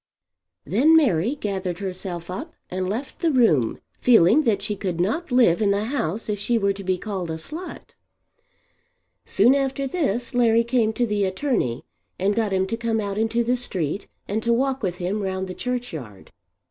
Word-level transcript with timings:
Then 0.65 0.95
Mary 0.95 1.35
gathered 1.35 1.77
herself 1.77 2.31
up 2.31 2.55
and 2.71 2.89
left 2.89 3.19
the 3.19 3.29
room, 3.29 3.79
feeling 3.99 4.41
that 4.45 4.63
she 4.63 4.75
could 4.75 4.99
not 4.99 5.31
live 5.31 5.61
in 5.61 5.69
the 5.69 5.83
house 5.83 6.27
if 6.27 6.39
she 6.39 6.57
were 6.57 6.73
to 6.73 6.83
be 6.83 6.97
called 6.97 7.29
a 7.29 7.35
slut. 7.35 7.91
Soon 9.27 9.53
after 9.53 9.85
this 9.85 10.33
Larry 10.33 10.63
came 10.63 10.91
to 10.93 11.05
the 11.05 11.25
attorney 11.25 11.83
and 12.17 12.33
got 12.33 12.51
him 12.51 12.65
to 12.65 12.77
come 12.77 12.99
out 12.99 13.19
into 13.19 13.43
the 13.43 13.55
street 13.55 14.07
and 14.27 14.41
to 14.41 14.51
walk 14.51 14.81
with 14.81 14.97
him 14.97 15.21
round 15.21 15.47
the 15.47 15.53
churchyard. 15.53 16.31